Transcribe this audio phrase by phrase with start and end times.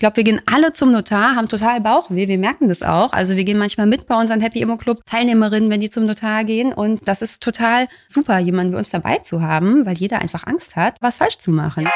[0.00, 3.12] glaube, wir gehen alle zum Notar, haben total Bauchweh, wir merken das auch.
[3.12, 6.42] Also wir gehen manchmal mit bei unseren Happy Immo Club Teilnehmerinnen, wenn die zum Notar
[6.44, 6.72] gehen.
[6.72, 10.74] Und das ist total super, jemanden wie uns dabei zu haben, weil jeder einfach Angst
[10.74, 11.88] hat, was falsch zu machen.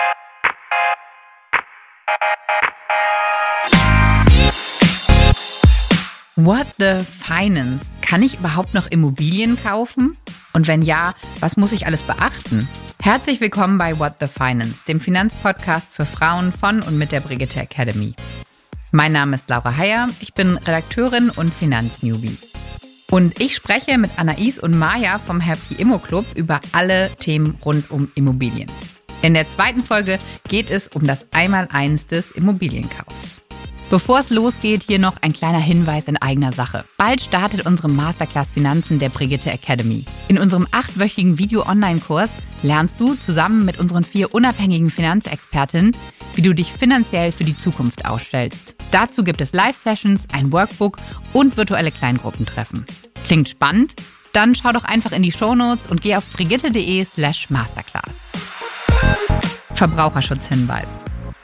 [6.37, 7.87] What the Finance?
[8.03, 10.17] Kann ich überhaupt noch Immobilien kaufen?
[10.53, 12.69] Und wenn ja, was muss ich alles beachten?
[13.01, 17.61] Herzlich willkommen bei What the Finance, dem Finanzpodcast für Frauen von und mit der Brigitte
[17.61, 18.15] Academy.
[18.91, 22.37] Mein Name ist Laura Heyer, ich bin Redakteurin und Finanznewbie.
[23.13, 27.93] Und ich spreche mit Anais und Maja vom Happy Immo Club über alle Themen rund
[27.93, 28.69] um Immobilien.
[29.23, 33.44] In der zweiten Folge geht es um das Einmaleins des Immobilienkaufs.
[33.95, 36.85] Bevor es losgeht, hier noch ein kleiner Hinweis in eigener Sache.
[36.99, 40.05] Bald startet unsere Masterclass Finanzen der Brigitte Academy.
[40.27, 42.29] In unserem achtwöchigen Video-Online-Kurs
[42.65, 45.97] lernst du zusammen mit unseren vier unabhängigen Finanzexpertinnen,
[46.35, 48.75] wie du dich finanziell für die Zukunft ausstellst.
[48.91, 50.99] Dazu gibt es Live-Sessions, ein Workbook
[51.33, 52.87] und virtuelle Kleingruppentreffen.
[53.25, 53.95] Klingt spannend?
[54.33, 58.11] Dann schau doch einfach in die Shownotes und geh auf brigitte.de slash masterclass.
[59.77, 60.89] Verbraucherschutzhinweis.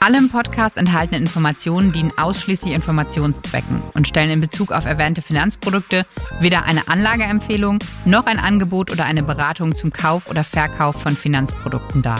[0.02, 6.06] Alle im Podcast enthaltenen Informationen dienen ausschließlich Informationszwecken und stellen in Bezug auf erwähnte Finanzprodukte
[6.40, 12.00] weder eine Anlageempfehlung noch ein Angebot oder eine Beratung zum Kauf oder Verkauf von Finanzprodukten
[12.00, 12.18] dar.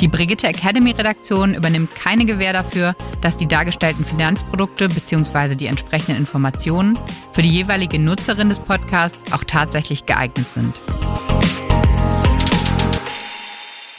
[0.00, 5.54] Die Brigitte Academy Redaktion übernimmt keine Gewähr dafür, dass die dargestellten Finanzprodukte bzw.
[5.54, 6.98] die entsprechenden Informationen
[7.34, 10.80] für die jeweilige Nutzerin des Podcasts auch tatsächlich geeignet sind.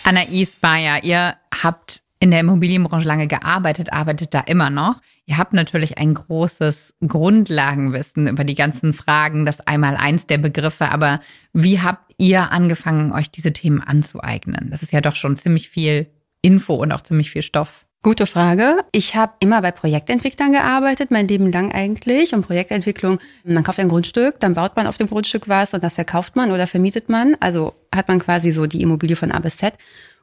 [0.03, 5.02] Anais Bayer, ihr habt in der Immobilienbranche lange gearbeitet, arbeitet da immer noch.
[5.25, 10.92] Ihr habt natürlich ein großes Grundlagenwissen über die ganzen Fragen, das einmal eins der Begriffe,
[10.92, 11.22] aber
[11.53, 14.70] wie habt ihr angefangen, euch diese Themen anzueignen?
[14.70, 16.08] Das ist ja doch schon ziemlich viel
[16.42, 17.86] Info und auch ziemlich viel Stoff.
[18.02, 18.78] Gute Frage.
[18.94, 22.34] Ich habe immer bei Projektentwicklern gearbeitet, mein Leben lang eigentlich.
[22.34, 25.95] Und Projektentwicklung, man kauft ein Grundstück, dann baut man auf dem Grundstück was und das
[25.95, 27.36] verkauft man oder vermietet man.
[27.42, 29.74] Also hat man quasi so die Immobilie von A bis Z.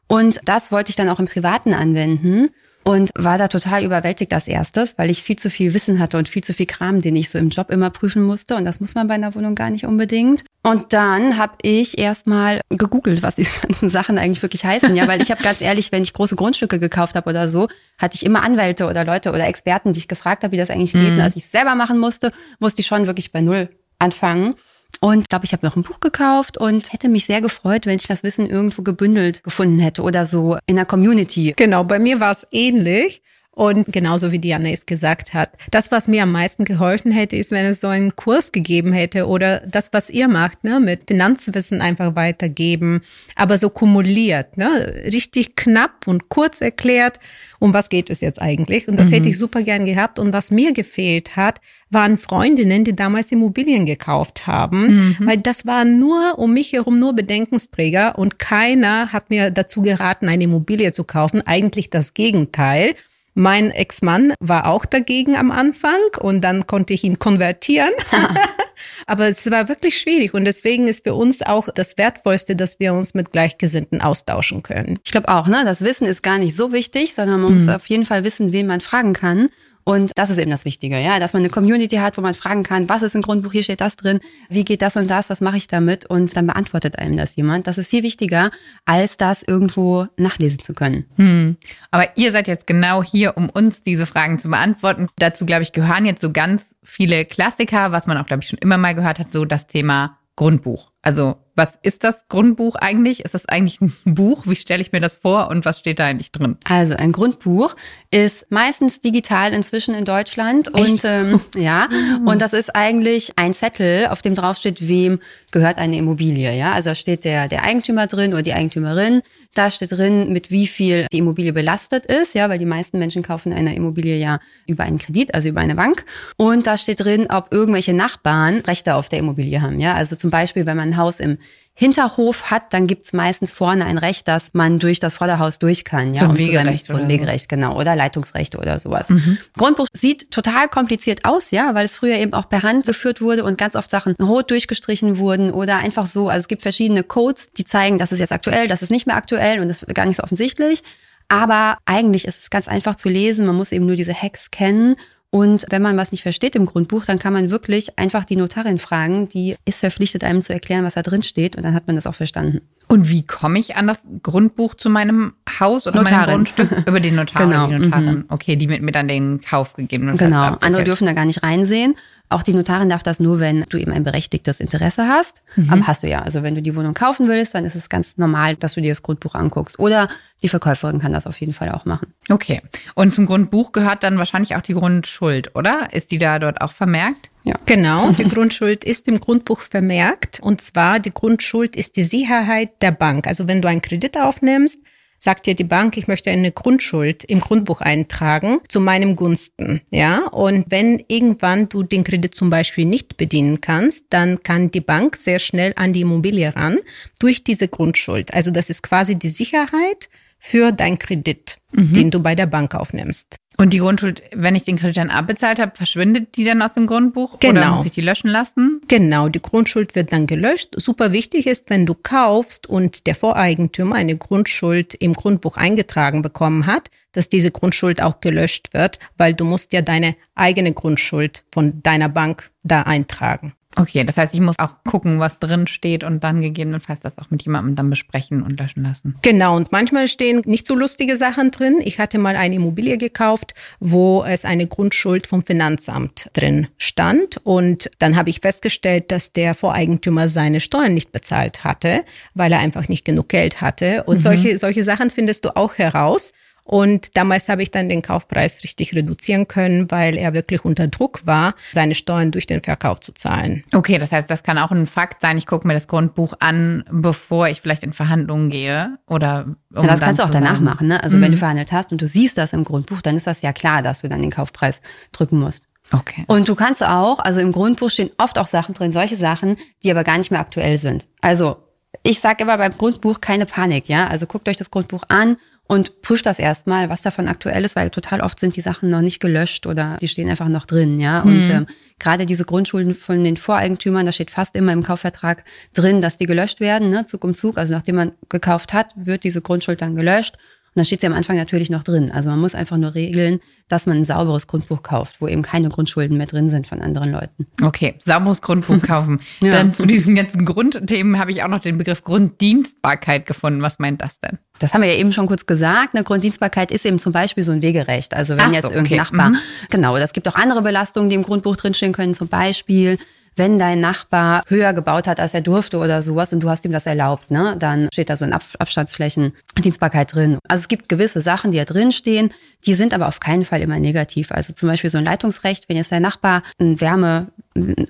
[0.08, 2.50] Und das wollte ich dann auch im Privaten anwenden
[2.86, 6.28] und war da total überwältigt als erstes, weil ich viel zu viel Wissen hatte und
[6.28, 8.54] viel zu viel Kram, den ich so im Job immer prüfen musste.
[8.54, 10.44] Und das muss man bei einer Wohnung gar nicht unbedingt.
[10.62, 14.94] Und dann habe ich erstmal gegoogelt, was diese ganzen Sachen eigentlich wirklich heißen.
[14.94, 17.66] Ja, weil ich habe ganz ehrlich, wenn ich große Grundstücke gekauft habe oder so,
[17.98, 20.92] hatte ich immer Anwälte oder Leute oder Experten, die ich gefragt habe, wie das eigentlich
[20.92, 21.10] geht.
[21.10, 22.30] Und als ich es selber machen musste,
[22.60, 23.68] musste ich schon wirklich bei Null
[23.98, 24.54] anfangen.
[25.00, 27.96] Und ich glaube, ich habe noch ein Buch gekauft und hätte mich sehr gefreut, wenn
[27.96, 31.54] ich das Wissen irgendwo gebündelt gefunden hätte oder so in der Community.
[31.56, 33.22] Genau, bei mir war es ähnlich.
[33.56, 37.52] Und genauso wie Diana es gesagt hat, das, was mir am meisten geholfen hätte, ist,
[37.52, 41.80] wenn es so einen Kurs gegeben hätte oder das, was ihr macht, ne, mit Finanzwissen
[41.80, 43.00] einfach weitergeben,
[43.34, 47.18] aber so kumuliert, ne, richtig knapp und kurz erklärt,
[47.58, 48.88] um was geht es jetzt eigentlich.
[48.88, 49.12] Und das mhm.
[49.12, 50.18] hätte ich super gern gehabt.
[50.18, 55.16] Und was mir gefehlt hat, waren Freundinnen, die damals Immobilien gekauft haben, mhm.
[55.20, 60.28] weil das waren nur um mich herum nur Bedenkensträger und keiner hat mir dazu geraten,
[60.28, 61.40] eine Immobilie zu kaufen.
[61.46, 62.94] Eigentlich das Gegenteil.
[63.38, 67.90] Mein Ex-Mann war auch dagegen am Anfang und dann konnte ich ihn konvertieren.
[69.06, 72.94] Aber es war wirklich schwierig und deswegen ist für uns auch das Wertvollste, dass wir
[72.94, 74.98] uns mit Gleichgesinnten austauschen können.
[75.04, 75.64] Ich glaube auch, ne?
[75.66, 77.58] Das Wissen ist gar nicht so wichtig, sondern man mhm.
[77.58, 79.50] muss auf jeden Fall wissen, wen man fragen kann.
[79.88, 82.64] Und das ist eben das Wichtige, ja, dass man eine Community hat, wo man fragen
[82.64, 85.40] kann, was ist im Grundbuch, hier steht das drin, wie geht das und das, was
[85.40, 86.04] mache ich damit?
[86.06, 87.68] Und dann beantwortet einem das jemand.
[87.68, 88.50] Das ist viel wichtiger,
[88.84, 91.06] als das irgendwo nachlesen zu können.
[91.14, 91.56] Hm.
[91.92, 95.06] Aber ihr seid jetzt genau hier, um uns diese Fragen zu beantworten.
[95.20, 98.58] Dazu, glaube ich, gehören jetzt so ganz viele Klassiker, was man auch, glaube ich, schon
[98.58, 100.90] immer mal gehört hat, so das Thema Grundbuch.
[101.00, 103.24] Also was ist das Grundbuch eigentlich?
[103.24, 104.46] Ist das eigentlich ein Buch?
[104.46, 106.58] Wie stelle ich mir das vor und was steht da eigentlich drin?
[106.64, 107.74] Also ein Grundbuch
[108.10, 110.76] ist meistens digital inzwischen in Deutschland Echt?
[110.76, 111.88] und ähm, ja
[112.24, 115.18] und das ist eigentlich ein Zettel, auf dem drauf steht, wem
[115.50, 116.54] gehört eine Immobilie.
[116.54, 119.22] Ja, also da steht der der Eigentümer drin oder die Eigentümerin.
[119.56, 123.22] Da steht drin, mit wie viel die Immobilie belastet ist, ja, weil die meisten Menschen
[123.22, 126.04] kaufen eine Immobilie ja über einen Kredit, also über eine Bank.
[126.36, 129.80] Und da steht drin, ob irgendwelche Nachbarn Rechte auf der Immobilie haben.
[129.80, 131.38] Ja, also zum Beispiel, wenn man ein Haus im
[131.78, 136.14] Hinterhof hat, dann gibt's meistens vorne ein Recht, dass man durch das Vorderhaus durch kann.
[136.14, 136.86] Ja, so ein Wegerecht.
[136.86, 137.78] So ein Wegerecht, genau.
[137.78, 139.10] Oder Leitungsrechte oder sowas.
[139.10, 139.36] Mhm.
[139.58, 143.44] Grundbuch sieht total kompliziert aus, ja, weil es früher eben auch per Hand geführt wurde
[143.44, 146.30] und ganz oft Sachen rot durchgestrichen wurden oder einfach so.
[146.30, 149.16] Also es gibt verschiedene Codes, die zeigen, das ist jetzt aktuell, das ist nicht mehr
[149.16, 150.82] aktuell und das ist gar nicht so offensichtlich.
[151.28, 153.44] Aber eigentlich ist es ganz einfach zu lesen.
[153.44, 154.96] Man muss eben nur diese Hacks kennen
[155.36, 158.78] und wenn man was nicht versteht im Grundbuch, dann kann man wirklich einfach die Notarin
[158.78, 161.94] fragen, die ist verpflichtet, einem zu erklären, was da drin steht und dann hat man
[161.94, 162.62] das auch verstanden.
[162.88, 166.18] Und wie komme ich an das Grundbuch zu meinem Haus oder Notarin.
[166.20, 166.70] meinem Grundstück?
[166.86, 168.14] Über den Notar Genau, die Notarin.
[168.18, 168.24] mhm.
[168.28, 170.62] Okay, die mit mir dann den Kauf gegeben Genau, abwickelt.
[170.62, 171.96] andere dürfen da gar nicht reinsehen.
[172.28, 175.42] Auch die Notarin darf das nur, wenn du eben ein berechtigtes Interesse hast.
[175.68, 176.22] Aber hast du ja.
[176.22, 178.90] Also wenn du die Wohnung kaufen willst, dann ist es ganz normal, dass du dir
[178.90, 179.78] das Grundbuch anguckst.
[179.78, 180.08] Oder
[180.42, 182.08] die Verkäuferin kann das auf jeden Fall auch machen.
[182.28, 182.62] Okay.
[182.94, 185.88] Und zum Grundbuch gehört dann wahrscheinlich auch die Grundschuld, oder?
[185.92, 187.30] Ist die da dort auch vermerkt?
[187.66, 190.40] Genau, die Grundschuld ist im Grundbuch vermerkt.
[190.40, 193.26] Und zwar, die Grundschuld ist die Sicherheit der Bank.
[193.26, 194.78] Also wenn du einen Kredit aufnimmst,
[195.18, 199.80] sagt dir die Bank, ich möchte eine Grundschuld im Grundbuch eintragen zu meinem Gunsten.
[199.90, 204.80] Ja, und wenn irgendwann du den Kredit zum Beispiel nicht bedienen kannst, dann kann die
[204.80, 206.78] Bank sehr schnell an die Immobilie ran
[207.18, 208.34] durch diese Grundschuld.
[208.34, 210.08] Also das ist quasi die Sicherheit
[210.38, 213.36] für dein Kredit, den du bei der Bank aufnimmst.
[213.58, 216.86] Und die Grundschuld, wenn ich den Kredit dann abbezahlt habe, verschwindet die dann aus dem
[216.86, 217.34] Grundbuch?
[217.34, 217.70] Oder Genau.
[217.72, 218.82] muss ich die löschen lassen?
[218.88, 220.74] Genau, die Grundschuld wird dann gelöscht.
[220.76, 226.66] Super wichtig ist, wenn du kaufst und der Voreigentümer eine Grundschuld im Grundbuch eingetragen bekommen
[226.66, 231.82] hat, dass diese Grundschuld auch gelöscht wird, weil du musst ja deine eigene Grundschuld von
[231.82, 233.54] deiner Bank da eintragen.
[233.78, 237.30] Okay, das heißt, ich muss auch gucken, was drin steht und dann gegebenenfalls das auch
[237.30, 239.16] mit jemandem dann besprechen und löschen lassen.
[239.22, 241.80] Genau, und manchmal stehen nicht so lustige Sachen drin.
[241.84, 247.38] Ich hatte mal eine Immobilie gekauft, wo es eine Grundschuld vom Finanzamt drin stand.
[247.44, 252.60] Und dann habe ich festgestellt, dass der Voreigentümer seine Steuern nicht bezahlt hatte, weil er
[252.60, 254.04] einfach nicht genug Geld hatte.
[254.04, 256.32] Und solche, solche Sachen findest du auch heraus.
[256.66, 261.24] Und damals habe ich dann den Kaufpreis richtig reduzieren können, weil er wirklich unter Druck
[261.24, 263.62] war, seine Steuern durch den Verkauf zu zahlen.
[263.72, 265.38] Okay, das heißt, das kann auch ein Fakt sein.
[265.38, 269.92] Ich gucke mir das Grundbuch an, bevor ich vielleicht in Verhandlungen gehe oder um Ja,
[269.92, 270.88] das kannst du auch danach machen.
[270.88, 271.00] Ne?
[271.02, 273.52] Also wenn du verhandelt hast und du siehst das im Grundbuch, dann ist das ja
[273.52, 274.80] klar, dass du dann den Kaufpreis
[275.12, 275.68] drücken musst.
[275.92, 276.24] Okay.
[276.26, 279.90] Und du kannst auch, also im Grundbuch stehen oft auch Sachen drin, solche Sachen, die
[279.92, 281.06] aber gar nicht mehr aktuell sind.
[281.20, 281.58] Also
[282.02, 284.08] ich sage immer beim Grundbuch keine Panik, ja.
[284.08, 285.36] Also guckt euch das Grundbuch an
[285.68, 289.00] und prüft das erstmal, was davon aktuell ist, weil total oft sind die Sachen noch
[289.00, 291.22] nicht gelöscht oder die stehen einfach noch drin, ja.
[291.22, 291.66] Und ähm,
[291.98, 296.26] gerade diese Grundschulden von den Voreigentümern, da steht fast immer im Kaufvertrag drin, dass die
[296.26, 297.58] gelöscht werden, ne, Zug um Zug.
[297.58, 300.36] Also nachdem man gekauft hat, wird diese Grundschuld dann gelöscht.
[300.76, 302.12] Und dann steht sie am Anfang natürlich noch drin.
[302.12, 305.70] Also man muss einfach nur regeln, dass man ein sauberes Grundbuch kauft, wo eben keine
[305.70, 307.46] Grundschulden mehr drin sind von anderen Leuten.
[307.62, 309.20] Okay, sauberes Grundbuch kaufen.
[309.40, 309.52] Ja.
[309.52, 313.62] Dann zu diesen ganzen Grundthemen habe ich auch noch den Begriff Grunddienstbarkeit gefunden.
[313.62, 314.38] Was meint das denn?
[314.58, 315.94] Das haben wir ja eben schon kurz gesagt.
[315.94, 318.14] Eine Grunddienstbarkeit ist eben zum Beispiel so ein Wegerecht.
[318.14, 318.74] Also wenn so, jetzt okay.
[318.74, 319.36] irgendein Nachbar, Mhm.
[319.70, 322.14] genau, das gibt auch andere Belastungen, die im Grundbuch drinstehen können.
[322.14, 322.98] Zum Beispiel,
[323.36, 326.72] wenn dein Nachbar höher gebaut hat, als er durfte oder sowas und du hast ihm
[326.72, 330.38] das erlaubt, ne, dann steht da so ein Ab Abstandsflächen Dienstbarkeit drin.
[330.48, 332.30] Also es gibt gewisse Sachen, die da drinstehen,
[332.66, 334.32] die sind aber auf keinen Fall immer negativ.
[334.32, 337.28] Also zum Beispiel so ein Leitungsrecht, wenn jetzt dein Nachbar ein Wärme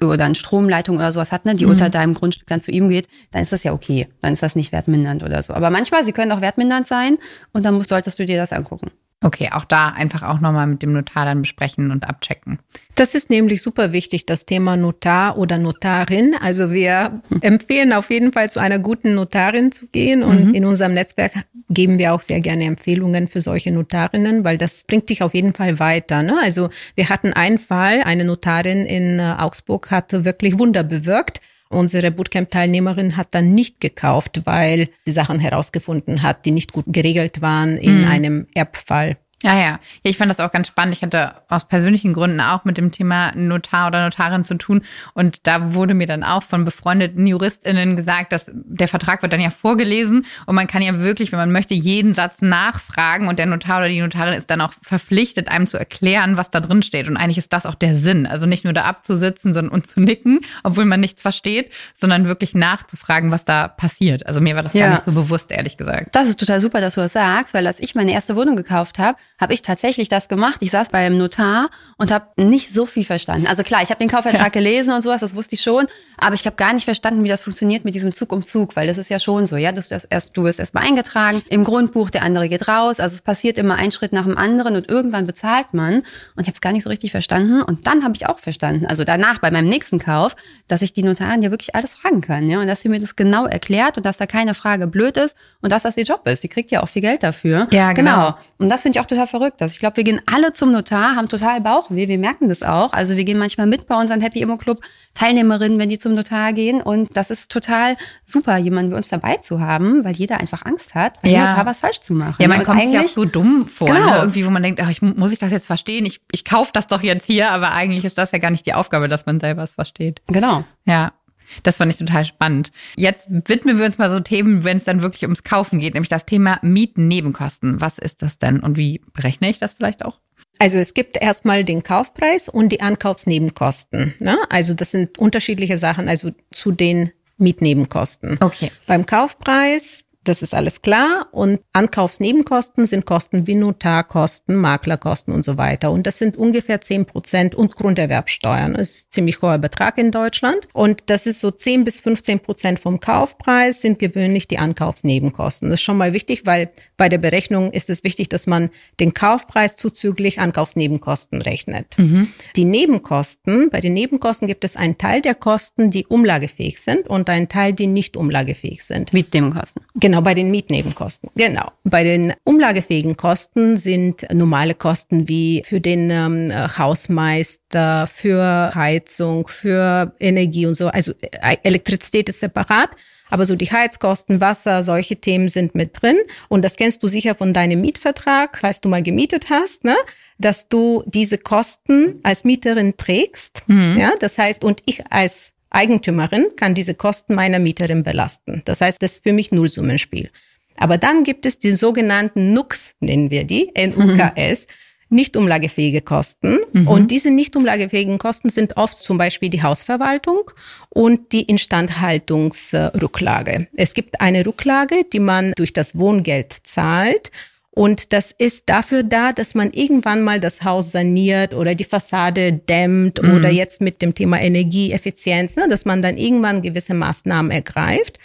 [0.01, 3.09] oder eine Stromleitung oder sowas hat, ne, die unter deinem Grundstück dann zu ihm geht,
[3.33, 4.09] dann ist das ja okay.
[4.23, 5.55] Dann ist das nicht wertmindernd oder so.
[5.55, 7.19] Aber manchmal, sie können auch wertmindernd sein
[7.53, 8.91] und dann musst, solltest du dir das angucken.
[9.25, 12.59] Okay, auch da einfach auch nochmal mit dem Notar dann besprechen und abchecken.
[12.97, 16.35] Das ist nämlich super wichtig, das Thema Notar oder Notarin.
[16.41, 20.93] Also wir empfehlen auf jeden Fall zu einer guten Notarin zu gehen und in unserem
[20.93, 21.33] Netzwerk
[21.71, 25.55] geben wir auch sehr gerne Empfehlungen für solche Notarinnen, weil das bringt dich auf jeden
[25.55, 26.23] Fall weiter.
[26.23, 26.37] Ne?
[26.43, 31.41] Also wir hatten einen Fall, eine Notarin in äh, Augsburg hatte wirklich Wunder bewirkt.
[31.69, 37.43] Unsere Bootcamp-Teilnehmerin hat dann nicht gekauft, weil sie Sachen herausgefunden hat, die nicht gut geregelt
[37.43, 39.17] waren in einem Erbfall.
[39.43, 39.61] Ja, ja.
[39.67, 40.95] Ja, ich fand das auch ganz spannend.
[40.97, 44.81] Ich hatte aus persönlichen Gründen auch mit dem Thema Notar oder Notarin zu tun.
[45.13, 49.41] Und da wurde mir dann auch von befreundeten JuristInnen gesagt, dass der Vertrag wird dann
[49.41, 53.45] ja vorgelesen und man kann ja wirklich, wenn man möchte, jeden Satz nachfragen und der
[53.45, 57.07] Notar oder die Notarin ist dann auch verpflichtet, einem zu erklären, was da drin steht.
[57.07, 58.27] Und eigentlich ist das auch der Sinn.
[58.27, 62.55] Also nicht nur da abzusitzen sondern, und zu nicken, obwohl man nichts versteht, sondern wirklich
[62.55, 64.27] nachzufragen, was da passiert.
[64.27, 64.87] Also mir war das Ja.
[64.87, 66.17] gar nicht so bewusst, ehrlich gesagt.
[66.17, 68.99] Das ist total super, dass du das sagst, weil als ich meine erste Wohnung gekauft
[68.99, 70.59] habe, habe ich tatsächlich das gemacht.
[70.61, 73.47] Ich saß beim Notar und habe nicht so viel verstanden.
[73.47, 75.87] Also klar, ich habe den Kaufvertrag gelesen und sowas, das wusste ich schon,
[76.19, 78.87] aber ich habe gar nicht verstanden, wie das funktioniert mit diesem Zug um Zug, weil
[78.87, 81.65] das ist ja schon so, ja, dass du, das erst, du wirst erstmal eingetragen im
[81.65, 84.89] Grundbuch, der andere geht raus, also es passiert immer ein Schritt nach dem anderen und
[84.89, 88.15] irgendwann bezahlt man und ich habe es gar nicht so richtig verstanden und dann habe
[88.17, 90.37] ich auch verstanden, also danach bei meinem nächsten Kauf,
[90.69, 93.17] dass ich die Notarin ja wirklich alles fragen kann, ja, und dass sie mir das
[93.17, 96.43] genau erklärt und dass da keine Frage blöd ist und dass das ihr Job ist.
[96.43, 97.69] Sie kriegt ja auch viel Geld dafür.
[97.71, 98.35] Ja, genau.
[98.59, 99.61] Und das finde ich auch total verrückt.
[99.63, 102.93] Also ich glaube, wir gehen alle zum Notar, haben total Bauchweh, wir merken das auch.
[102.93, 104.81] Also wir gehen manchmal mit bei unseren Happy Immo Club
[105.15, 106.83] Teilnehmerinnen, wenn die zum Notar gehen.
[106.83, 110.95] Und das ist total super, jemanden wie uns dabei zu haben, weil jeder einfach Angst
[110.95, 111.49] hat, beim Ja.
[111.51, 112.37] Notar was falsch zu machen.
[112.39, 114.11] Ja, man Und kommt sich auch so dumm vor, Genau.
[114.11, 114.17] ne?
[114.19, 116.05] irgendwie, wo man denkt, ach, ich, muss ich das jetzt verstehen?
[116.07, 118.75] Ich, ich kaufe das doch jetzt hier, aber eigentlich ist das ja gar nicht die
[118.75, 120.21] Aufgabe, dass man selber es versteht.
[120.27, 120.65] Genau.
[120.85, 121.13] Ja.
[121.63, 122.73] Das fand ich total spannend.
[122.97, 126.09] Jetzt widmen wir uns mal so Themen, wenn es dann wirklich ums Kaufen geht, nämlich
[126.09, 127.81] das Thema Mietnebenkosten.
[127.81, 130.21] Was ist das denn und wie berechne ich das vielleicht auch?
[130.59, 134.15] Also es gibt erstmal den Kaufpreis und die Ankaufsnebenkosten.
[134.19, 134.39] Ne?
[134.49, 138.39] Also das sind unterschiedliche Sachen, also zu den Mietnebenkosten.
[138.41, 138.71] Okay.
[138.87, 141.29] Beim Kaufpreis das ist alles klar.
[141.33, 145.93] Und Ankaufsnebenkosten sind Kosten wie Notarkosten, Maklerkosten und so weiter.
[145.93, 148.75] Und das sind ungefähr zehn Prozent und Grunderwerbsteuern.
[148.75, 150.69] Das ist ein ziemlich hoher Betrag in Deutschland.
[150.73, 155.71] Und das ist so zehn bis 15 Prozent vom Kaufpreis sind gewöhnlich die Ankaufsnebenkosten.
[155.71, 159.15] Das ist schon mal wichtig, weil bei der Berechnung ist es wichtig, dass man den
[159.15, 161.87] Kaufpreis zuzüglich Ankaufsnebenkosten rechnet.
[161.99, 162.29] Mhm.
[162.57, 167.31] Die Nebenkosten, bei den Nebenkosten gibt es einen Teil der Kosten, die umlagefähig sind und
[167.31, 169.13] einen Teil, die nicht umlagefähig sind.
[169.13, 169.83] Mietnebenkosten.
[169.95, 170.16] Genau.
[170.17, 171.31] Genau, bei den Mietnebenkosten.
[171.37, 171.73] Genau.
[171.85, 180.15] Bei den umlagefähigen Kosten sind normale Kosten wie für den ähm, Hausmeister, für Heizung, für
[180.19, 180.89] Energie und so.
[180.89, 182.91] Also äh, Elektrizität ist separat.
[183.29, 186.17] Aber so die Heizkosten, Wasser, solche Themen sind mit drin.
[186.49, 189.97] Und das kennst du sicher von deinem Mietvertrag, falls du mal gemietet hast, ne?
[190.39, 193.65] dass du diese Kosten als Mieterin trägst.
[193.67, 193.99] Mhm.
[193.99, 198.63] Ja, das heißt, und ich als Eigentümerin kann diese Kosten meiner Mieterin belasten.
[198.65, 200.31] Das heißt, das ist für mich Nullsummenspiel.
[200.79, 204.67] Aber dann gibt es die sogenannten NUCs, nennen wir die, N-U-K-S,
[205.09, 206.59] nicht umlagefähige Kosten.
[206.73, 206.89] Mhm.
[206.89, 210.51] Und diese nicht umlagefähigen Kosten sind oft zum Beispiel die Hausverwaltung
[210.89, 213.69] und die Instandhaltungsrücklage.
[213.77, 217.31] Es gibt eine Rücklage, die man durch das Wohngeld zahlt
[217.77, 222.55] und das ist dafür da, dass man irgendwann mal das Haus saniert oder die Fassade
[222.55, 223.35] dämmt mhm.
[223.35, 228.19] oder jetzt mit dem Thema Energieeffizienz, ne, dass man dann irgendwann gewisse Maßnahmen ergreift.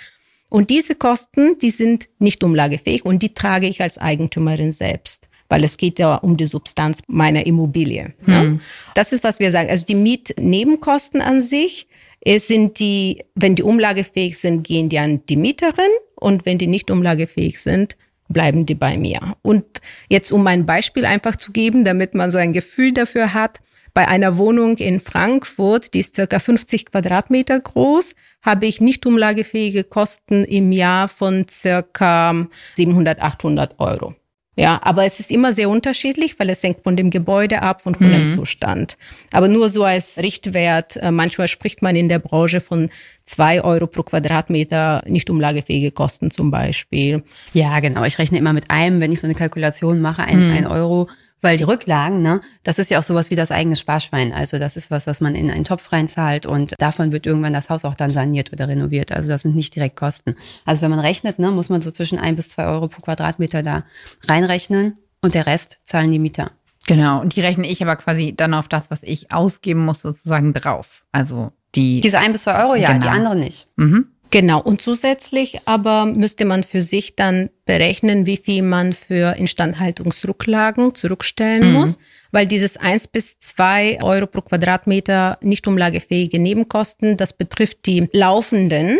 [0.49, 5.65] Und diese Kosten, die sind nicht umlagefähig und die trage ich als Eigentümerin selbst weil
[5.65, 8.13] es geht ja um die Substanz meiner Immobilie.
[8.21, 8.33] Mhm.
[8.33, 8.59] Ne?
[8.95, 9.69] Das ist, was wir sagen.
[9.69, 11.89] Also die Mietnebenkosten an sich
[12.21, 16.67] es sind die, wenn die umlagefähig sind, gehen die an die Mieterin und wenn die
[16.67, 17.97] nicht umlagefähig sind,
[18.33, 19.35] bleiben die bei mir.
[19.41, 19.65] Und
[20.09, 23.59] jetzt, um ein Beispiel einfach zu geben, damit man so ein Gefühl dafür hat,
[23.93, 29.83] bei einer Wohnung in Frankfurt, die ist circa 50 Quadratmeter groß, habe ich nicht umlagefähige
[29.83, 34.15] Kosten im Jahr von circa 700, 800 Euro.
[34.57, 37.97] Ja, aber es ist immer sehr unterschiedlich, weil es hängt von dem Gebäude ab und
[37.97, 38.11] von mhm.
[38.11, 38.97] dem Zustand.
[39.31, 42.89] Aber nur so als Richtwert, äh, manchmal spricht man in der Branche von
[43.23, 47.23] zwei Euro pro Quadratmeter nicht umlagefähige Kosten zum Beispiel.
[47.53, 48.03] Ja, genau.
[48.03, 50.53] Ich rechne immer mit einem, wenn ich so eine Kalkulation mache, ein, mhm.
[50.53, 51.07] ein Euro
[51.41, 54.31] weil die Rücklagen, ne, das ist ja auch sowas wie das eigene Sparschwein.
[54.31, 57.69] Also das ist was, was man in einen Topf reinzahlt und davon wird irgendwann das
[57.69, 59.11] Haus auch dann saniert oder renoviert.
[59.11, 60.35] Also das sind nicht direkt Kosten.
[60.65, 63.63] Also wenn man rechnet, ne, muss man so zwischen ein bis zwei Euro pro Quadratmeter
[63.63, 63.83] da
[64.27, 66.51] reinrechnen und der Rest zahlen die Mieter.
[66.87, 67.21] Genau.
[67.21, 71.03] Und die rechne ich aber quasi dann auf das, was ich ausgeben muss, sozusagen drauf.
[71.11, 72.01] Also die.
[72.01, 73.01] Diese ein bis zwei Euro, ja, genau.
[73.01, 73.67] die anderen nicht.
[73.77, 74.07] Mhm.
[74.31, 80.95] Genau, und zusätzlich aber müsste man für sich dann berechnen, wie viel man für Instandhaltungsrücklagen
[80.95, 81.79] zurückstellen mhm.
[81.79, 81.99] muss,
[82.31, 88.97] weil dieses eins bis zwei Euro pro Quadratmeter nicht umlagefähige Nebenkosten, das betrifft die laufenden,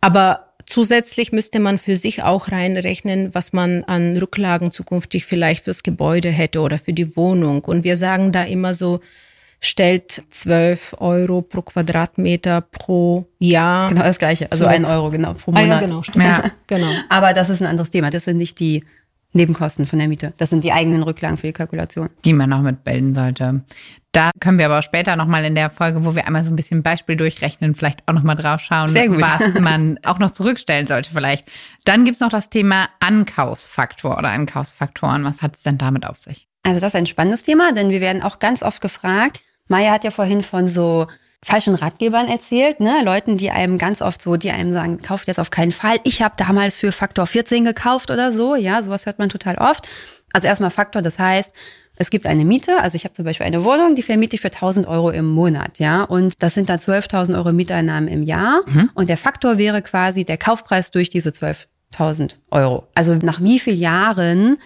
[0.00, 5.82] aber Zusätzlich müsste man für sich auch reinrechnen, was man an Rücklagen zukünftig vielleicht fürs
[5.82, 7.64] Gebäude hätte oder für die Wohnung.
[7.64, 9.00] Und wir sagen da immer so,
[9.62, 13.90] stellt 12 Euro pro Quadratmeter pro Jahr.
[13.90, 15.64] Genau das Gleiche, also ein Euro genau pro Monat.
[15.64, 16.50] Ah, ja, genau, ja.
[16.66, 16.90] genau.
[17.08, 18.10] Aber das ist ein anderes Thema.
[18.10, 18.84] Das sind nicht die
[19.32, 20.34] Nebenkosten von der Miete.
[20.36, 22.10] Das sind die eigenen Rücklagen für die Kalkulation.
[22.24, 23.62] Die man noch mitbilden sollte.
[24.10, 26.82] Da können wir aber später nochmal in der Folge, wo wir einmal so ein bisschen
[26.82, 31.48] Beispiel durchrechnen, vielleicht auch nochmal drauf schauen, was man auch noch zurückstellen sollte vielleicht.
[31.86, 35.24] Dann gibt's noch das Thema Ankaufsfaktor oder Ankaufsfaktoren.
[35.24, 36.46] Was hat es denn damit auf sich?
[36.62, 39.40] Also das ist ein spannendes Thema, denn wir werden auch ganz oft gefragt,
[39.72, 41.06] Maya hat ja vorhin von so
[41.42, 43.02] falschen Ratgebern erzählt, ne?
[43.02, 45.96] Leuten, die einem ganz oft so, die einem sagen, kauft jetzt auf keinen Fall.
[46.04, 49.88] Ich habe damals für Faktor 14 gekauft oder so, ja, sowas hört man total oft.
[50.34, 51.52] Also erstmal Faktor, das heißt,
[51.96, 54.52] es gibt eine Miete, also ich habe zum Beispiel eine Wohnung, die vermiete ich für
[54.52, 58.90] 1000 Euro im Monat, ja, und das sind dann 12.000 Euro Mieteinnahmen im Jahr mhm.
[58.94, 62.88] und der Faktor wäre quasi der Kaufpreis durch diese 12.000 Euro.
[62.94, 64.58] Also nach wie vielen Jahren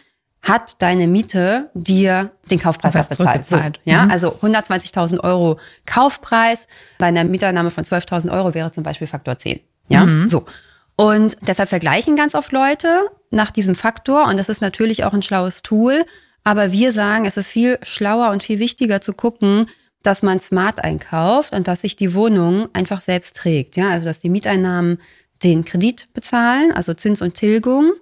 [0.46, 3.44] hat deine Miete dir den Kaufpreis abbezahlt.
[3.44, 4.10] So, ja, mhm.
[4.12, 9.58] also 120.000 Euro Kaufpreis bei einer Mieternahme von 12.000 Euro wäre zum Beispiel Faktor 10.
[9.88, 10.28] Ja, mhm.
[10.28, 10.46] so.
[10.94, 15.22] Und deshalb vergleichen ganz oft Leute nach diesem Faktor und das ist natürlich auch ein
[15.22, 16.04] schlaues Tool.
[16.44, 19.66] Aber wir sagen, es ist viel schlauer und viel wichtiger zu gucken,
[20.04, 23.76] dass man smart einkauft und dass sich die Wohnung einfach selbst trägt.
[23.76, 24.98] Ja, also dass die Mieteinnahmen
[25.42, 27.92] den Kredit bezahlen, also Zins und Tilgung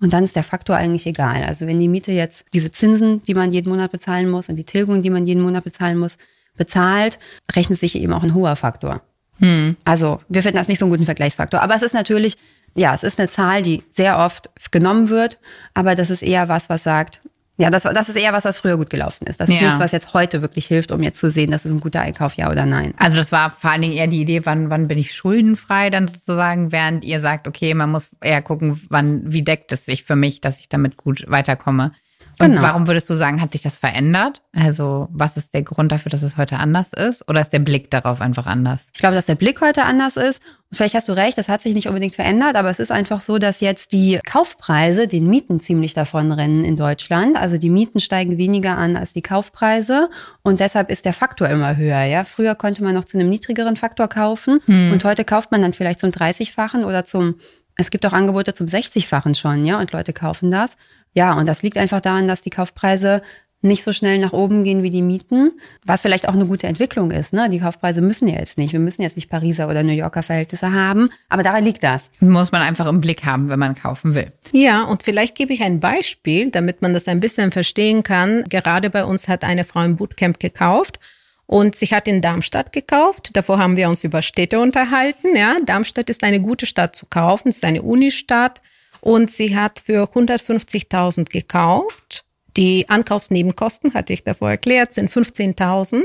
[0.00, 1.44] und dann ist der Faktor eigentlich egal.
[1.44, 4.64] Also wenn die Miete jetzt diese Zinsen, die man jeden Monat bezahlen muss und die
[4.64, 6.16] Tilgung, die man jeden Monat bezahlen muss,
[6.56, 7.18] bezahlt,
[7.54, 9.02] rechnet sich eben auch ein hoher Faktor.
[9.38, 9.76] Hm.
[9.84, 11.60] Also wir finden das nicht so einen guten Vergleichsfaktor.
[11.60, 12.36] Aber es ist natürlich,
[12.74, 15.38] ja, es ist eine Zahl, die sehr oft genommen wird,
[15.74, 17.20] aber das ist eher was, was sagt,
[17.60, 19.38] ja, das, das ist eher was, was früher gut gelaufen ist.
[19.38, 19.62] Das ist ja.
[19.62, 22.34] nichts, was jetzt heute wirklich hilft, um jetzt zu sehen, das ist ein guter Einkauf,
[22.34, 22.94] ja oder nein.
[22.98, 26.08] Also das war vor allen Dingen eher die Idee, wann, wann bin ich schuldenfrei dann
[26.08, 30.16] sozusagen, während ihr sagt, okay, man muss eher gucken, wann, wie deckt es sich für
[30.16, 31.92] mich, dass ich damit gut weiterkomme.
[32.38, 32.62] Und genau.
[32.62, 34.40] warum würdest du sagen, hat sich das verändert?
[34.54, 37.28] Also was ist der Grund dafür, dass es heute anders ist?
[37.28, 38.86] Oder ist der Blick darauf einfach anders?
[38.94, 40.40] Ich glaube, dass der Blick heute anders ist.
[40.72, 43.38] Vielleicht hast du recht, das hat sich nicht unbedingt verändert, aber es ist einfach so,
[43.38, 47.36] dass jetzt die Kaufpreise den Mieten ziemlich davonrennen in Deutschland.
[47.36, 50.08] Also die Mieten steigen weniger an als die Kaufpreise
[50.42, 52.04] und deshalb ist der Faktor immer höher.
[52.04, 54.92] Ja, früher konnte man noch zu einem niedrigeren Faktor kaufen hm.
[54.92, 57.34] und heute kauft man dann vielleicht zum 30-fachen oder zum
[57.76, 60.76] es gibt auch Angebote zum 60-fachen schon, ja, und Leute kaufen das.
[61.14, 63.22] Ja, und das liegt einfach daran, dass die Kaufpreise
[63.62, 65.52] nicht so schnell nach oben gehen wie die Mieten,
[65.84, 67.32] was vielleicht auch eine gute Entwicklung ist.
[67.32, 67.50] Ne?
[67.50, 68.72] Die Kaufpreise müssen ja jetzt nicht.
[68.72, 72.04] Wir müssen jetzt nicht Pariser oder New Yorker Verhältnisse haben, aber daran liegt das.
[72.20, 74.32] Muss man einfach im Blick haben, wenn man kaufen will.
[74.52, 78.44] Ja, und vielleicht gebe ich ein Beispiel, damit man das ein bisschen verstehen kann.
[78.48, 80.98] Gerade bei uns hat eine Frau im Bootcamp gekauft
[81.46, 83.30] und sie hat in Darmstadt gekauft.
[83.34, 85.36] Davor haben wir uns über Städte unterhalten.
[85.36, 87.48] Ja, Darmstadt ist eine gute Stadt zu kaufen.
[87.48, 88.62] Es ist eine Unistadt
[89.00, 92.24] und sie hat für 150.000 gekauft.
[92.56, 96.02] Die Ankaufsnebenkosten, hatte ich davor erklärt, sind 15.000.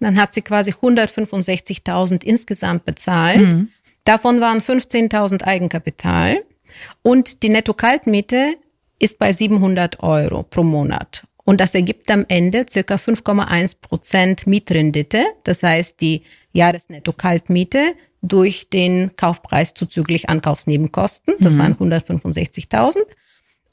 [0.00, 3.40] Dann hat sie quasi 165.000 insgesamt bezahlt.
[3.40, 3.68] Mhm.
[4.04, 6.42] Davon waren 15.000 Eigenkapital
[7.02, 8.56] und die Netto-Kaltmiete
[8.98, 11.26] ist bei 700 Euro pro Monat.
[11.44, 15.24] Und das ergibt am Ende circa 5,1 Prozent Mietrendite.
[15.44, 21.34] Das heißt, die Jahresnetto-Kaltmiete durch den Kaufpreis zuzüglich Ankaufsnebenkosten.
[21.40, 21.58] Das mhm.
[21.58, 22.96] waren 165.000.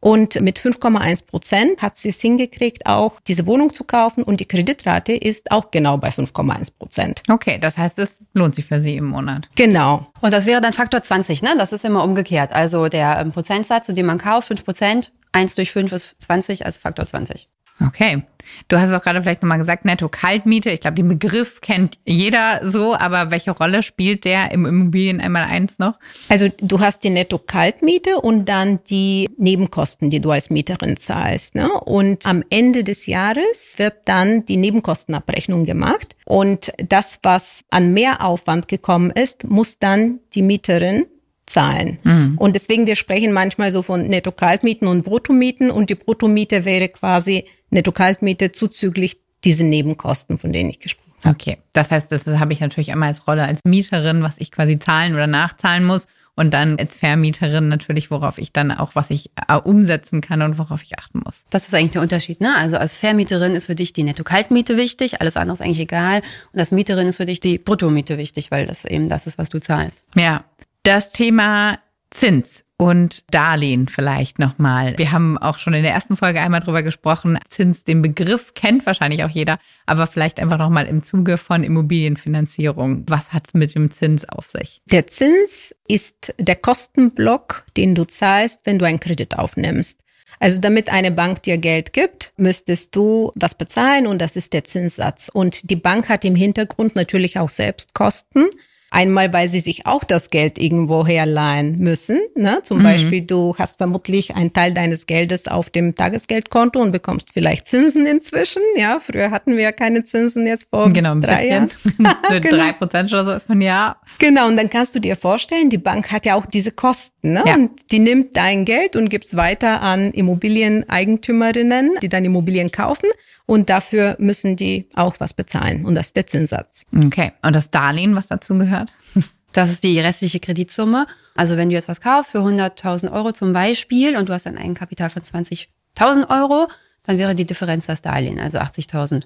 [0.02, 4.24] Und mit 5,1 Prozent hat sie es hingekriegt, auch diese Wohnung zu kaufen.
[4.24, 7.24] Und die Kreditrate ist auch genau bei 5,1 Prozent.
[7.30, 9.48] Okay, das heißt, es lohnt sich für sie im Monat.
[9.56, 10.08] Genau.
[10.20, 11.56] Und das wäre dann Faktor 20, ne?
[11.58, 12.52] Das ist immer umgekehrt.
[12.52, 16.66] Also der ähm, Prozentsatz, in dem man kauft, 5 Prozent, 1 durch 5 ist 20,
[16.66, 17.48] also Faktor 20.
[17.86, 18.24] Okay.
[18.68, 20.70] Du hast auch gerade vielleicht nochmal gesagt, Netto-Kaltmiete.
[20.72, 25.44] Ich glaube, den Begriff kennt jeder so, aber welche Rolle spielt der im Immobilien einmal
[25.44, 26.00] eins noch?
[26.30, 31.56] Also du hast die Netto-Kaltmiete und dann die Nebenkosten, die du als Mieterin zahlst.
[31.56, 31.72] Ne?
[31.72, 36.16] Und am Ende des Jahres wird dann die Nebenkostenabrechnung gemacht.
[36.26, 41.06] Und das, was an Mehraufwand gekommen ist, muss dann die Mieterin
[41.46, 42.00] zahlen.
[42.04, 42.38] Mhm.
[42.38, 47.46] Und deswegen, wir sprechen manchmal so von Netto-Kaltmieten und Bruttomieten und die Bruttomiete wäre quasi
[47.72, 51.36] Netto-Kaltmiete zuzüglich diese Nebenkosten, von denen ich gesprochen habe.
[51.36, 54.80] Okay, das heißt, das habe ich natürlich immer als Rolle als Mieterin, was ich quasi
[54.80, 56.08] zahlen oder nachzahlen muss.
[56.34, 60.58] Und dann als Vermieterin natürlich, worauf ich dann auch, was ich äh, umsetzen kann und
[60.58, 61.46] worauf ich achten muss.
[61.50, 62.56] Das ist eigentlich der Unterschied, ne?
[62.56, 66.22] Also als Vermieterin ist für dich die Netto-Kaltmiete wichtig, alles andere ist eigentlich egal.
[66.54, 69.50] Und als Mieterin ist für dich die Bruttomiete wichtig, weil das eben das ist, was
[69.50, 70.06] du zahlst.
[70.16, 70.46] Ja.
[70.84, 71.80] Das Thema
[72.12, 74.98] Zins und Darlehen vielleicht nochmal.
[74.98, 77.38] Wir haben auch schon in der ersten Folge einmal drüber gesprochen.
[77.48, 83.04] Zins, den Begriff kennt wahrscheinlich auch jeder, aber vielleicht einfach nochmal im Zuge von Immobilienfinanzierung.
[83.08, 84.82] Was hat es mit dem Zins auf sich?
[84.92, 90.00] Der Zins ist der Kostenblock, den du zahlst, wenn du einen Kredit aufnimmst.
[90.40, 94.64] Also damit eine Bank dir Geld gibt, müsstest du was bezahlen und das ist der
[94.64, 95.30] Zinssatz.
[95.32, 98.48] Und die Bank hat im Hintergrund natürlich auch selbst Kosten.
[98.94, 102.20] Einmal, weil sie sich auch das Geld irgendwo herleihen müssen.
[102.36, 102.60] Ne?
[102.62, 102.84] Zum mhm.
[102.84, 108.06] Beispiel, du hast vermutlich einen Teil deines Geldes auf dem Tagesgeldkonto und bekommst vielleicht Zinsen
[108.06, 108.62] inzwischen.
[108.76, 111.70] Ja, früher hatten wir ja keine Zinsen jetzt vor genau, ein drei Jahren.
[112.30, 112.58] so genau.
[112.58, 113.96] drei Prozent oder so ist man ja.
[114.20, 117.32] Genau, und dann kannst du dir vorstellen, die Bank hat ja auch diese Kosten.
[117.32, 117.44] Ne?
[117.46, 117.56] Ja.
[117.56, 123.08] Und die nimmt dein Geld und gibt es weiter an Immobilieneigentümerinnen, die dann Immobilien kaufen.
[123.52, 125.84] Und dafür müssen die auch was bezahlen.
[125.84, 126.86] Und das ist der Zinssatz.
[126.96, 127.34] Okay.
[127.42, 128.94] Und das Darlehen, was dazu gehört?
[129.54, 131.08] Das ist die restliche Kreditsumme.
[131.36, 134.58] Also wenn du jetzt was kaufst für 100.000 Euro zum Beispiel und du hast ein
[134.58, 136.70] Eigenkapital von 20.000 Euro,
[137.04, 139.24] dann wäre die Differenz das Darlehen, also 80.000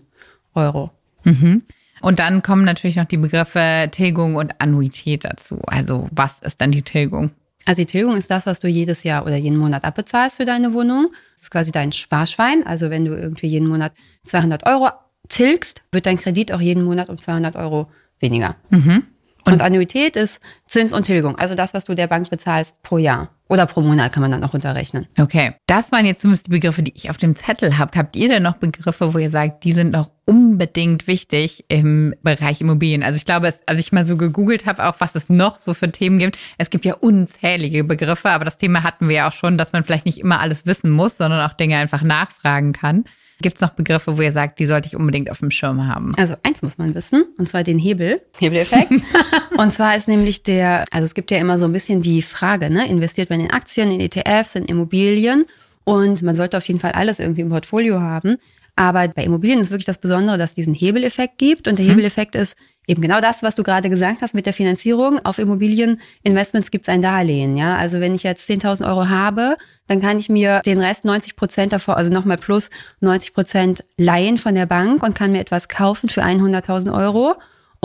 [0.56, 0.90] Euro.
[1.26, 1.62] Mhm.
[2.02, 5.60] Und dann kommen natürlich noch die Begriffe Tilgung und Annuität dazu.
[5.68, 7.30] Also was ist dann die Tilgung?
[7.66, 10.74] Also die Tilgung ist das, was du jedes Jahr oder jeden Monat abbezahlst für deine
[10.74, 11.08] Wohnung.
[11.34, 12.66] Das ist quasi dein Sparschwein.
[12.66, 14.90] Also wenn du irgendwie jeden Monat 200 Euro
[15.28, 18.56] tilgst, wird dein Kredit auch jeden Monat um 200 Euro weniger.
[18.70, 19.04] Mhm.
[19.46, 22.98] Und, und Annuität ist Zins und Tilgung, also das, was du der Bank bezahlst pro
[22.98, 23.30] Jahr.
[23.48, 25.06] Oder pro Monat kann man dann auch runterrechnen.
[25.20, 27.96] Okay, das waren jetzt zumindest die Begriffe, die ich auf dem Zettel habe.
[27.96, 32.60] Habt ihr denn noch Begriffe, wo ihr sagt, die sind noch unbedingt wichtig im Bereich
[32.62, 33.04] Immobilien?
[33.04, 35.92] Also ich glaube, als ich mal so gegoogelt habe, auch was es noch so für
[35.92, 36.40] Themen gibt.
[36.58, 39.84] Es gibt ja unzählige Begriffe, aber das Thema hatten wir ja auch schon, dass man
[39.84, 43.06] vielleicht nicht immer alles wissen muss, sondern auch Dinge einfach nachfragen kann.
[43.42, 46.14] Gibt es noch Begriffe, wo ihr sagt, die sollte ich unbedingt auf dem Schirm haben?
[46.18, 48.92] Also eins muss man wissen, und zwar den Hebel, Hebeleffekt.
[49.58, 52.70] und zwar ist nämlich der, also es gibt ja immer so ein bisschen die Frage,
[52.70, 55.46] ne, investiert man in Aktien, in ETFs, in Immobilien?
[55.84, 58.38] Und man sollte auf jeden Fall alles irgendwie im Portfolio haben.
[58.76, 61.68] Aber bei Immobilien ist wirklich das Besondere, dass es diesen Hebeleffekt gibt.
[61.68, 61.92] Und der mhm.
[61.92, 62.58] Hebeleffekt ist
[62.88, 65.20] eben genau das, was du gerade gesagt hast mit der Finanzierung.
[65.24, 67.56] Auf Immobilieninvestments gibt es ein Darlehen.
[67.56, 69.56] Ja, also wenn ich jetzt 10.000 Euro habe,
[69.88, 74.38] dann kann ich mir den Rest 90 Prozent davor, also nochmal plus 90 Prozent leihen
[74.38, 77.36] von der Bank und kann mir etwas kaufen für 100.000 Euro.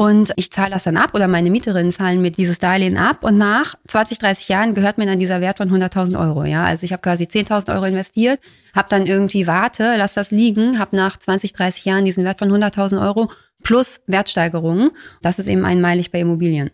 [0.01, 3.37] Und ich zahle das dann ab oder meine Mieterinnen zahlen mir dieses Darlehen ab und
[3.37, 6.47] nach 20, 30 Jahren gehört mir dann dieser Wert von 100.000 Euro.
[6.47, 8.41] Ja, also ich habe quasi 10.000 Euro investiert,
[8.75, 12.51] habe dann irgendwie warte, lass das liegen, habe nach 20, 30 Jahren diesen Wert von
[12.51, 13.31] 100.000 Euro
[13.63, 14.91] plus Wertsteigerungen.
[15.21, 16.71] Das ist eben einmalig bei Immobilien.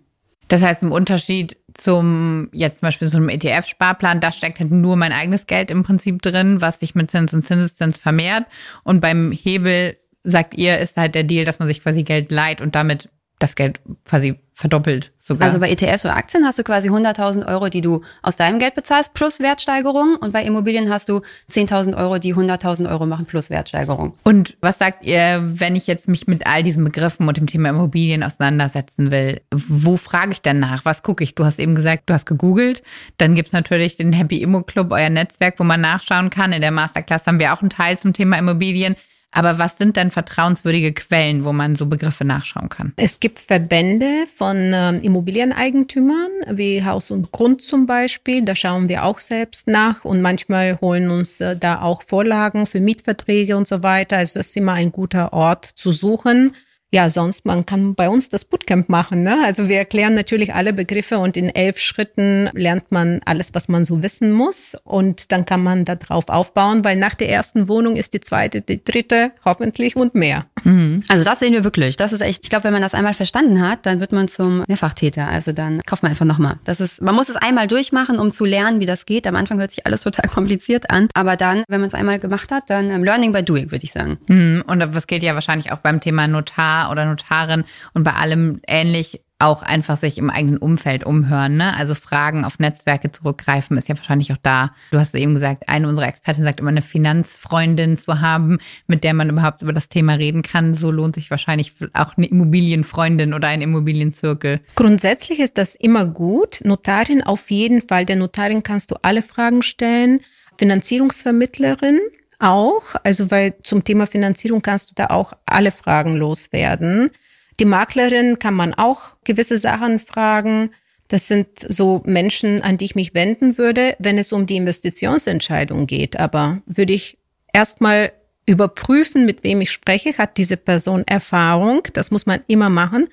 [0.47, 4.95] Das heißt, im Unterschied zum jetzt zum Beispiel so einem ETF-Sparplan, da steckt halt nur
[4.95, 8.45] mein eigenes Geld im Prinzip drin, was sich mit Zins und Zinseszins vermehrt.
[8.85, 12.61] Und beim Hebel sagt ihr, ist halt der Deal, dass man sich quasi Geld leiht
[12.61, 15.47] und damit das Geld quasi verdoppelt sogar.
[15.47, 18.75] Also bei ETFs oder Aktien hast du quasi 100.000 Euro, die du aus deinem Geld
[18.75, 21.21] bezahlst plus Wertsteigerung und bei Immobilien hast du
[21.53, 24.15] 10.000 Euro, die 100.000 Euro machen plus Wertsteigerung.
[24.23, 27.69] Und was sagt ihr, wenn ich jetzt mich mit all diesen Begriffen und dem Thema
[27.69, 29.43] Immobilien auseinandersetzen will?
[29.53, 30.87] Wo frage ich denn nach?
[30.87, 31.35] Was gucke ich?
[31.35, 32.83] Du hast eben gesagt, du hast gegoogelt.
[33.19, 36.55] Dann gibt's natürlich den Happy Immo Club, euer Netzwerk, wo man nachschauen kann.
[36.55, 38.97] In der Masterclass haben wir auch einen Teil zum Thema Immobilien.
[39.37, 42.95] Aber was sind denn vertrauenswürdige Quellen, wo man so Begriffe nachschauen kann?
[42.97, 48.47] Es gibt Verbände von äh, Immobilieneigentümern, wie Haus und Grund zum Beispiel.
[48.47, 52.81] Da schauen wir auch selbst nach und manchmal holen uns äh, da auch Vorlagen für
[52.81, 54.17] Mietverträge und so weiter.
[54.17, 56.55] Also das ist immer ein guter Ort zu suchen
[56.95, 59.25] ja, sonst, man kann bei uns das Bootcamp machen.
[59.25, 59.37] Ne?
[59.45, 63.85] Also wir erklären natürlich alle Begriffe und in elf Schritten lernt man alles, was man
[63.85, 64.77] so wissen muss.
[64.85, 68.83] Und dann kann man darauf aufbauen, weil nach der ersten Wohnung ist die zweite, die
[68.83, 70.47] dritte hoffentlich und mehr.
[70.63, 71.03] Mhm.
[71.09, 71.97] Also das sehen wir wirklich.
[71.97, 74.63] Das ist echt, ich glaube, wenn man das einmal verstanden hat, dann wird man zum
[74.69, 75.29] Mehrfachtäter.
[75.29, 76.59] Also dann kauft man einfach nochmal.
[76.65, 79.27] Das ist, man muss es einmal durchmachen, um zu lernen, wie das geht.
[79.27, 81.09] Am Anfang hört sich alles total kompliziert an.
[81.15, 83.93] Aber dann, wenn man es einmal gemacht hat, dann um, Learning by Doing, würde ich
[83.93, 84.19] sagen.
[84.29, 84.63] Mhm.
[84.69, 89.21] Und das geht ja wahrscheinlich auch beim Thema Notar oder Notarin und bei allem ähnlich
[89.39, 91.59] auch einfach sich im eigenen Umfeld umhören.
[91.59, 91.77] Ne?
[91.77, 94.71] Also Fragen auf Netzwerke zurückgreifen ist ja wahrscheinlich auch da.
[94.93, 99.13] Du hast eben gesagt, eine unserer Expertinnen sagt immer, eine Finanzfreundin zu haben, mit der
[99.13, 100.75] man überhaupt über das Thema reden kann.
[100.75, 104.61] So lohnt sich wahrscheinlich auch eine Immobilienfreundin oder ein Immobilienzirkel.
[104.75, 106.61] Grundsätzlich ist das immer gut.
[106.65, 108.07] Notarin auf jeden Fall.
[108.07, 110.21] Der Notarin kannst du alle Fragen stellen.
[110.59, 112.01] Finanzierungsvermittlerin
[112.39, 117.11] auch, also weil zum Thema Finanzierung kannst du da auch alle Fragen loswerden.
[117.59, 120.71] Die Maklerin kann man auch gewisse Sachen fragen.
[121.09, 125.87] Das sind so Menschen, an die ich mich wenden würde, wenn es um die Investitionsentscheidung
[125.87, 126.19] geht.
[126.19, 127.19] Aber würde ich
[127.53, 128.13] erstmal
[128.45, 131.83] überprüfen, mit wem ich spreche, hat diese Person Erfahrung.
[131.93, 133.09] Das muss man immer machen.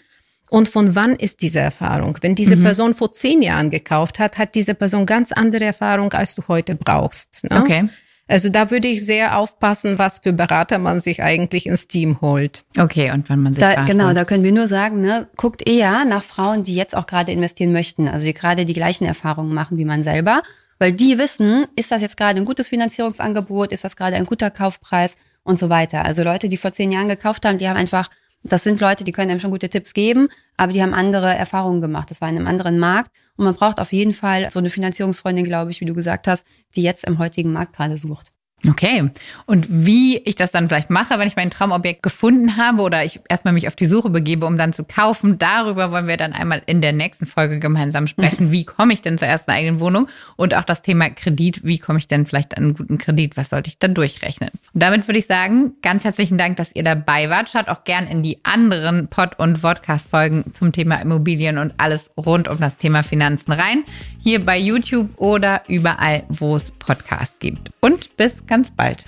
[0.49, 2.17] Und von wann ist diese Erfahrung?
[2.21, 2.63] Wenn diese mhm.
[2.63, 6.75] Person vor zehn Jahren gekauft hat, hat diese Person ganz andere Erfahrung, als du heute
[6.75, 7.43] brauchst.
[7.49, 7.59] Ne?
[7.59, 7.89] Okay.
[8.27, 12.63] Also da würde ich sehr aufpassen, was für Berater man sich eigentlich ins Team holt.
[12.77, 16.05] Okay, und wann man sich da, Genau, da können wir nur sagen, ne, guckt eher
[16.05, 19.77] nach Frauen, die jetzt auch gerade investieren möchten, also die gerade die gleichen Erfahrungen machen
[19.77, 20.41] wie man selber,
[20.79, 24.49] weil die wissen, ist das jetzt gerade ein gutes Finanzierungsangebot, ist das gerade ein guter
[24.51, 26.05] Kaufpreis und so weiter.
[26.05, 28.09] Also Leute, die vor zehn Jahren gekauft haben, die haben einfach
[28.43, 31.81] das sind Leute, die können einem schon gute Tipps geben, aber die haben andere Erfahrungen
[31.81, 32.11] gemacht.
[32.11, 33.11] Das war in einem anderen Markt.
[33.37, 36.45] Und man braucht auf jeden Fall so eine Finanzierungsfreundin, glaube ich, wie du gesagt hast,
[36.75, 38.32] die jetzt im heutigen Markt gerade sucht.
[38.67, 39.09] Okay.
[39.45, 43.19] Und wie ich das dann vielleicht mache, wenn ich mein Traumobjekt gefunden habe oder ich
[43.27, 46.61] erstmal mich auf die Suche begebe, um dann zu kaufen, darüber wollen wir dann einmal
[46.65, 48.51] in der nächsten Folge gemeinsam sprechen.
[48.51, 50.07] Wie komme ich denn zur ersten eigenen Wohnung?
[50.37, 51.65] Und auch das Thema Kredit.
[51.65, 53.35] Wie komme ich denn vielleicht an einen guten Kredit?
[53.35, 54.51] Was sollte ich dann durchrechnen?
[54.73, 57.49] Und damit würde ich sagen, ganz herzlichen Dank, dass ihr dabei wart.
[57.49, 62.47] Schaut auch gern in die anderen Pod- und Podcast-Folgen zum Thema Immobilien und alles rund
[62.47, 63.83] um das Thema Finanzen rein.
[64.21, 67.69] Hier bei YouTube oder überall, wo es Podcasts gibt.
[67.81, 69.05] Und bis ganz bald.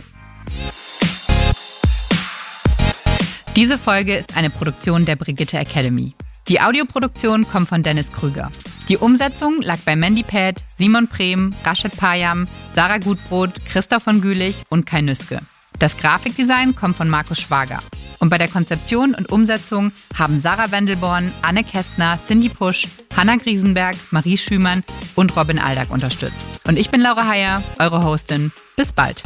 [3.56, 6.16] Diese Folge ist eine Produktion der Brigitte Academy.
[6.48, 8.52] Die Audioproduktion kommt von Dennis Krüger.
[8.90, 14.64] Die Umsetzung lag bei Mandy Pad, Simon Prehm, Rashid Payam, Sarah Gutbrot, Christoph von Gülich
[14.70, 15.42] und Kai Nüske.
[15.80, 17.80] Das Grafikdesign kommt von Markus Schwager.
[18.20, 23.96] Und bei der Konzeption und Umsetzung haben Sarah Wendelborn, Anne Kästner, Cindy Pusch, Hanna Griesenberg,
[24.12, 24.84] Marie Schümann
[25.16, 26.46] und Robin Aldag unterstützt.
[26.66, 28.52] Und ich bin Laura Heyer, eure Hostin.
[28.76, 29.24] Bis bald.